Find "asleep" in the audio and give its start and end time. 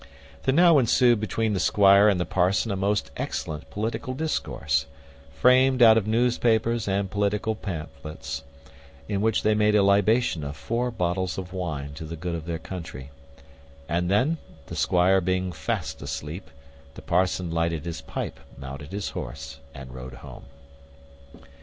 16.01-16.49